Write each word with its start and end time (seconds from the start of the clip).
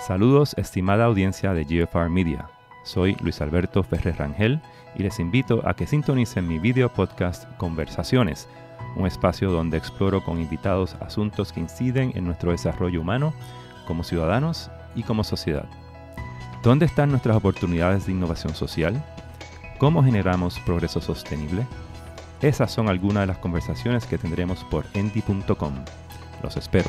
Saludos 0.00 0.54
estimada 0.56 1.06
audiencia 1.06 1.52
de 1.54 1.64
GFR 1.64 2.08
Media. 2.08 2.48
Soy 2.84 3.16
Luis 3.20 3.40
Alberto 3.40 3.82
Ferrer 3.82 4.16
Rangel 4.16 4.60
y 4.94 5.02
les 5.02 5.18
invito 5.18 5.60
a 5.66 5.74
que 5.74 5.88
sintonicen 5.88 6.46
mi 6.46 6.60
video 6.60 6.88
podcast 6.88 7.44
Conversaciones, 7.56 8.48
un 8.96 9.08
espacio 9.08 9.50
donde 9.50 9.76
exploro 9.76 10.22
con 10.22 10.40
invitados 10.40 10.94
asuntos 11.00 11.52
que 11.52 11.60
inciden 11.60 12.12
en 12.14 12.24
nuestro 12.24 12.52
desarrollo 12.52 13.00
humano 13.00 13.34
como 13.86 14.04
ciudadanos 14.04 14.70
y 14.94 15.02
como 15.02 15.24
sociedad. 15.24 15.66
¿Dónde 16.62 16.86
están 16.86 17.10
nuestras 17.10 17.36
oportunidades 17.36 18.06
de 18.06 18.12
innovación 18.12 18.54
social? 18.54 19.04
¿Cómo 19.78 20.04
generamos 20.04 20.60
progreso 20.60 21.00
sostenible? 21.00 21.66
Esas 22.40 22.70
son 22.70 22.88
algunas 22.88 23.22
de 23.22 23.26
las 23.26 23.38
conversaciones 23.38 24.06
que 24.06 24.16
tendremos 24.16 24.62
por 24.64 24.86
endy.com. 24.94 25.74
Los 26.42 26.56
espero. 26.56 26.88